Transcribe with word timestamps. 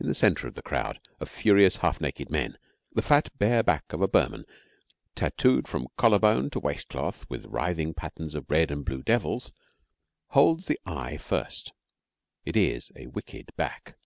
In 0.00 0.08
the 0.08 0.14
centre 0.16 0.48
of 0.48 0.54
the 0.56 0.60
crowd 0.62 0.98
of 1.20 1.30
furious 1.30 1.76
half 1.76 2.00
naked 2.00 2.30
men, 2.30 2.58
the 2.94 3.00
fat 3.00 3.28
bare 3.38 3.62
back 3.62 3.92
of 3.92 4.02
a 4.02 4.08
Burman, 4.08 4.44
tattooed 5.14 5.68
from 5.68 5.86
collar 5.96 6.18
bone 6.18 6.50
to 6.50 6.58
waist 6.58 6.88
cloth 6.88 7.30
with 7.30 7.46
writhing 7.46 7.94
patterns 7.94 8.34
of 8.34 8.50
red 8.50 8.72
and 8.72 8.84
blue 8.84 9.04
devils, 9.04 9.52
holds 10.30 10.66
the 10.66 10.80
eye 10.84 11.16
first. 11.16 11.72
It 12.44 12.56
is 12.56 12.90
a 12.96 13.06
wicked 13.06 13.54
back. 13.54 13.96